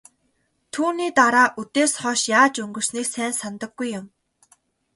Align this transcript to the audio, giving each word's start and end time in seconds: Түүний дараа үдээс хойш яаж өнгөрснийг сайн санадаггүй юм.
Түүний 0.73 1.11
дараа 1.19 1.47
үдээс 1.61 1.93
хойш 2.01 2.21
яаж 2.39 2.53
өнгөрснийг 2.63 3.07
сайн 3.13 3.33
санадаггүй 3.41 3.89
юм. 3.99 4.05